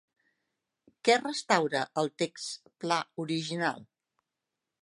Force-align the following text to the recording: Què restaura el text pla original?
Què 1.09 1.17
restaura 1.19 1.83
el 2.03 2.11
text 2.23 2.73
pla 2.85 2.99
original? 3.27 3.87